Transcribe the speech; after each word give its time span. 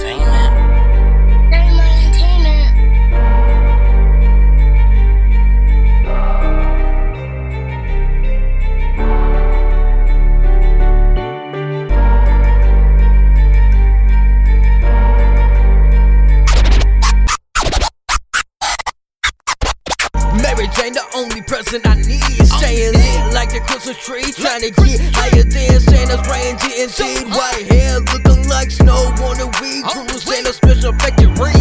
swinging 0.00 0.29
Jane, 21.70 21.82
the 21.82 21.86
only 21.86 21.86
present 21.86 21.86
I 21.86 22.08
need. 22.08 22.42
Staying 22.46 22.92
lit 22.98 23.34
like 23.34 23.50
the 23.50 23.60
Christmas 23.60 23.96
tree, 24.02 24.26
trying 24.34 24.62
to 24.62 24.70
get 24.70 24.98
higher 25.14 25.44
than 25.46 25.80
Santa's 25.80 26.22
reindeer. 26.26 26.90
Indeed, 26.90 27.30
white 27.30 27.66
hair 27.70 28.00
looking 28.00 28.48
like 28.48 28.70
snow 28.70 29.14
on 29.22 29.38
the 29.38 29.46
weed. 29.62 29.84
Cruise 29.86 30.22
Santa 30.22 30.52
special 30.52 30.92
factory. 30.98 31.54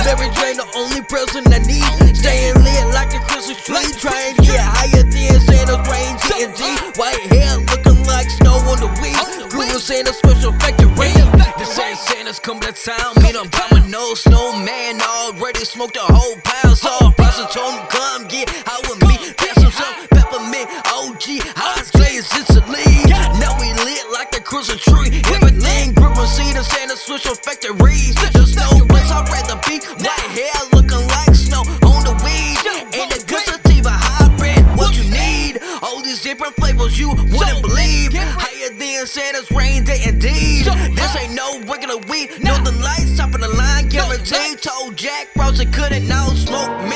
Mary 0.00 0.28
Jane, 0.32 0.56
the 0.56 0.66
only 0.76 1.02
person 1.12 1.44
I 1.52 1.60
need. 1.68 2.16
Staying 2.16 2.56
lit 2.56 2.84
like 2.96 3.10
the 3.12 3.20
Christmas 3.28 3.60
tree, 3.60 3.84
trying 4.00 4.36
to 4.36 4.42
get 4.42 4.64
higher 4.64 5.04
than 5.04 5.40
Santa's 5.44 5.84
reindeer. 5.84 6.48
Indeed, 6.48 6.80
white 6.96 7.20
hair 7.28 7.60
looking 7.60 8.00
like 8.08 8.30
snow 8.30 8.56
on 8.64 8.80
the 8.80 8.88
weed. 9.04 9.20
Cruise 9.52 9.84
Santa 9.84 10.12
special 10.14 10.52
factory. 10.56 11.12
This 11.60 11.78
ain't 11.78 11.98
Santa's 11.98 12.40
come 12.40 12.60
to 12.60 12.72
town. 12.72 13.12
Meet 13.20 13.36
him, 13.36 13.48
no 13.90 14.14
snowman 14.14 15.00
already 15.02 15.64
smoked 15.64 15.96
a 15.96 16.06
whole 16.08 16.36
pound. 16.44 16.78
So 16.78 17.12
Pastor 17.12 17.46
told 17.52 17.76
the 24.66 24.76
Christmas 24.76 24.84
tree. 24.84 25.22
Everything 25.34 25.94
gripping 25.94 26.26
see 26.26 26.52
the 26.52 26.62
Santa 26.62 26.96
switch 26.96 27.26
on 27.26 27.36
factories. 27.36 28.14
The 28.14 28.44
snow 28.44 28.84
place 28.86 29.10
I'd 29.10 29.28
rather 29.28 29.56
be. 29.66 29.80
White 30.04 30.28
hair 30.36 30.52
looking 30.72 31.06
like 31.08 31.34
snow 31.34 31.62
on 31.88 32.04
the 32.04 32.12
weed. 32.24 32.60
Ain't 32.92 33.12
a 33.12 33.24
good 33.26 33.40
sativa 33.40 33.90
hybrid. 33.90 34.60
What 34.76 34.96
you 34.96 35.08
need? 35.10 35.60
All 35.82 36.02
these 36.02 36.22
different 36.22 36.54
flavors 36.56 36.98
you 36.98 37.08
wouldn't 37.08 37.62
believe. 37.62 38.12
Higher 38.12 38.74
than 38.76 39.06
Santa's 39.06 39.50
reindeer 39.50 39.96
indeed. 40.06 40.66
This 40.92 41.16
ain't 41.16 41.34
no 41.34 41.60
regular 41.64 41.98
weed. 42.08 42.30
Northern 42.42 42.80
Lights 42.82 43.16
top 43.16 43.34
of 43.34 43.40
the 43.40 43.48
line 43.48 43.88
guaranteed. 43.88 44.60
Told 44.60 44.96
Jack 44.96 45.28
Frost 45.34 45.60
he 45.60 45.66
couldn't 45.66 46.10
out 46.10 46.36
smoke 46.36 46.84
me. 46.84 46.89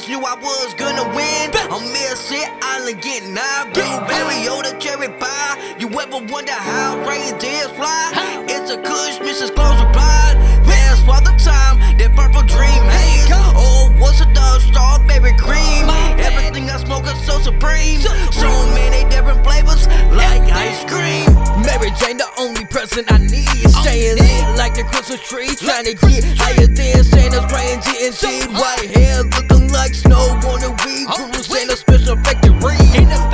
Twins 0.00 0.08
knew 0.08 0.26
I 0.26 0.34
was 0.34 0.74
gonna 0.74 1.04
win. 1.14 1.50
On 1.70 1.82
Mid 1.92 2.16
Island 2.62 3.02
getting 3.02 3.36
high. 3.36 3.64
Blueberry 3.72 4.48
or 4.48 4.62
the 4.62 4.78
cherry 4.78 5.08
pie. 5.08 5.76
You 5.78 5.88
ever 5.88 6.24
wonder 6.32 6.52
how 6.52 6.98
reindeers 7.06 7.70
fly? 7.72 8.12
It's 8.48 8.70
a 8.70 8.78
Kush, 8.78 9.18
Mrs. 9.18 9.54
Claus 9.54 9.82
replied. 9.82 10.36
Past 10.64 11.04
for 11.04 11.20
the 11.20 11.34
time, 11.36 11.80
that 11.98 12.14
purple 12.16 12.42
dream 12.42 12.84
haze. 12.88 13.28
Oh, 13.32 13.92
what's 13.98 14.20
a 14.20 14.32
dog? 14.32 14.60
Strawberry 14.60 15.36
cream. 15.36 15.88
Everything 16.18 16.70
I 16.70 16.78
smoke 16.78 17.04
is 17.04 17.20
so 17.26 17.38
supreme. 17.38 18.00
So 18.32 18.48
many 18.72 19.08
different 19.10 19.44
flavors, 19.44 19.86
like 20.12 20.42
ice 20.52 20.84
cream. 20.88 21.28
Mary 21.64 21.90
Jane, 22.00 22.16
the 22.16 22.28
only 22.38 22.59
present 22.80 23.12
I 23.12 23.18
need. 23.18 23.68
Staying 23.84 24.16
lit 24.16 24.56
like 24.56 24.72
the 24.72 24.84
Christmas 24.84 25.20
tree, 25.28 25.52
trying 25.52 25.84
to 25.84 25.92
get 25.92 26.24
higher 26.40 26.64
than 26.64 27.04
Santa's 27.04 27.44
reindeer. 27.52 28.08
Indeed, 28.08 28.48
white 28.56 28.88
hair 28.96 29.20
looking 29.36 29.68
like 29.68 29.92
snow 29.92 30.40
on 30.48 30.64
the 30.64 30.72
weed. 30.80 31.04
Cruise 31.12 31.44
Santa 31.44 31.76
special 31.76 32.16
factory. 32.24 32.80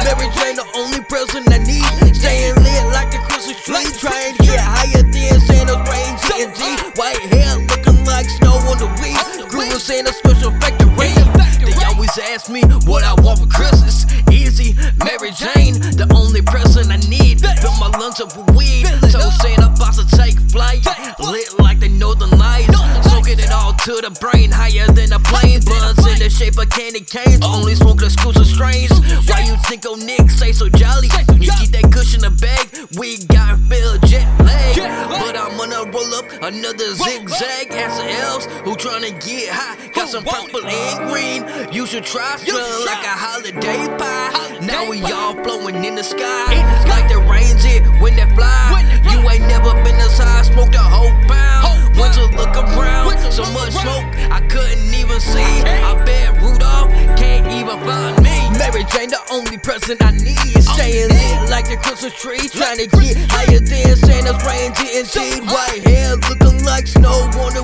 Mary 0.02 0.28
Jane, 0.34 0.58
the 0.58 0.66
only 0.74 0.98
present 1.06 1.46
I 1.46 1.62
need. 1.62 1.86
Staying 2.18 2.58
lit 2.58 2.84
like 2.90 3.14
the 3.14 3.22
Christmas 3.30 3.62
tree, 3.62 3.86
trying 4.02 4.34
to 4.34 4.42
get 4.42 4.58
higher 4.58 5.06
than 5.06 5.38
Santa's 5.46 5.78
reindeer. 5.86 6.50
Indeed, 6.50 6.80
white 6.98 7.22
hair 7.30 7.54
looking 7.70 8.02
like 8.02 8.26
snow 8.42 8.58
on 8.66 8.82
the 8.82 8.90
weed. 8.98 9.46
Cruise 9.46 9.78
Santa 9.78 10.10
special 10.10 10.50
factory. 10.58 11.14
They 11.62 11.74
always 11.86 12.18
ask 12.34 12.50
me 12.50 12.62
what 12.82 13.06
I 13.06 13.14
want 13.22 13.38
for 13.38 13.46
Christmas. 13.46 14.10
Easy, 14.32 14.74
Mary 14.98 15.30
Jane, 15.30 15.78
the 15.94 16.10
only 16.14 16.42
present 16.42 16.90
I 16.90 16.98
need. 17.06 17.46
Fill 17.62 17.78
my 17.78 17.94
lungs 17.94 18.18
up 18.18 18.34
with 18.36 18.50
weed. 18.56 18.86
So 19.20 19.30
Santa 19.30 19.66
about 19.66 19.94
to 19.94 20.06
take 20.16 20.38
flight. 20.50 20.84
Lit 21.18 21.58
like 21.58 21.80
they 21.80 21.88
know 21.88 22.14
the 22.14 22.28
night. 22.36 22.66
Smoking 23.08 23.38
it 23.38 23.50
all 23.50 23.72
to 23.72 23.92
the 24.00 24.10
brain, 24.20 24.50
higher 24.50 24.86
than 24.92 25.12
a 25.12 25.18
plane. 25.18 25.60
Blunts 25.64 26.06
in 26.06 26.18
the 26.18 26.30
shape 26.30 26.58
of 26.58 26.68
candy 26.70 27.00
canes. 27.00 27.44
Only 27.44 27.74
smoke 27.74 28.02
exclusive 28.02 28.46
strains. 28.46 28.92
Why 29.28 29.40
you 29.40 29.56
think 29.66 29.86
old 29.86 30.02
Nick 30.04 30.30
say 30.30 30.52
so 30.52 30.68
jolly? 30.68 31.08
You 31.40 31.50
keep 31.58 31.70
that 31.72 31.90
cushion 31.92 32.24
in 32.24 32.32
the 32.32 32.38
bag. 32.40 32.66
We 32.98 33.24
got 33.26 33.58
feel 33.68 33.96
jet 34.08 34.26
lag. 34.40 34.76
But 34.76 35.36
I'm 35.36 35.56
gonna 35.56 35.90
roll 35.90 36.14
up 36.14 36.26
another 36.42 36.94
zigzag. 36.94 37.72
Ask 37.72 38.02
the 38.02 38.10
elves 38.24 38.46
who 38.64 38.74
tryna 38.76 39.12
get 39.24 39.48
high. 39.50 39.88
Got 39.88 40.08
some 40.08 40.24
purple 40.24 40.66
and 40.66 41.10
green. 41.10 41.72
You 41.72 41.86
should 41.86 42.04
try 42.04 42.36
feeling 42.38 42.86
like 42.86 43.04
a 43.04 43.16
holiday 43.16 43.86
pie. 43.98 44.45
We 44.88 45.02
all 45.12 45.34
flowing 45.42 45.84
in 45.84 45.96
the 45.96 46.04
sky. 46.04 46.54
Like 46.86 47.08
the 47.08 47.18
reindeer 47.18 47.82
when 48.00 48.14
they 48.14 48.26
fly. 48.36 48.86
You 49.10 49.18
ain't 49.28 49.42
never 49.48 49.74
been 49.82 49.96
this 49.96 50.18
high. 50.18 50.42
Smoked 50.42 50.74
a 50.74 50.78
whole 50.78 51.10
pound. 51.26 51.96
Went 51.98 52.14
to 52.14 52.26
look 52.36 52.54
around. 52.54 53.32
So 53.32 53.42
much 53.52 53.72
smoke, 53.72 54.06
I 54.30 54.40
couldn't 54.48 54.94
even 54.94 55.20
see. 55.20 55.42
I 55.42 55.92
bet 56.06 56.40
Rudolph 56.40 56.88
can't 57.18 57.50
even 57.52 57.78
find 57.84 58.22
me. 58.22 58.48
Mary 58.56 58.84
Jane, 58.84 59.10
the 59.10 59.20
only 59.30 59.58
present 59.58 60.02
I 60.02 60.12
need. 60.12 60.62
Staying 60.62 61.08
lit 61.10 61.50
like 61.50 61.68
the 61.68 61.76
Christmas 61.76 62.14
tree. 62.14 62.48
Trying 62.48 62.78
to 62.78 62.86
get 62.86 63.16
higher 63.28 63.58
than 63.58 63.96
Santa's 63.96 64.38
reindeer. 64.46 65.02
Indeed, 65.02 65.50
white 65.50 65.82
hair 65.82 66.16
looking 66.30 66.64
like 66.64 66.86
snow 66.86 67.28
on 67.42 67.55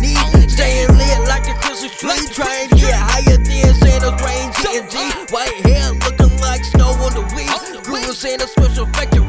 Need. 0.00 0.50
Staying 0.50 0.88
lit 0.96 1.18
like 1.28 1.46
a 1.48 1.54
Christmas 1.54 1.92
tree. 1.98 2.28
Trying 2.32 2.68
to 2.70 2.76
get 2.76 2.94
higher 2.94 3.36
than 3.36 3.74
Santa's 3.74 4.16
range. 4.22 4.54
G 4.62 4.78
and 4.78 4.90
G. 4.90 4.96
White 5.32 5.54
hair 5.66 5.92
looking 5.92 6.36
like 6.40 6.64
snow 6.64 6.90
on 7.04 7.12
the 7.14 7.22
weed. 7.34 7.82
Grew 7.84 8.12
Santa 8.12 8.46
special 8.46 8.86
factory. 8.86 9.23